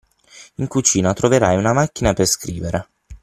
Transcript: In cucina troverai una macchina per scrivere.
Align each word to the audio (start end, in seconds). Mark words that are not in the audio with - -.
In 0.55 0.65
cucina 0.65 1.13
troverai 1.13 1.57
una 1.57 1.73
macchina 1.73 2.13
per 2.13 2.25
scrivere. 2.25 2.87